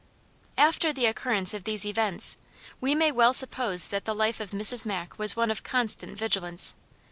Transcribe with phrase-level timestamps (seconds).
[0.57, 2.37] After the occurrence of these events
[2.79, 4.83] we may well suppose that the life of Mrs.
[4.83, 6.73] Mack was one of constant vigilance.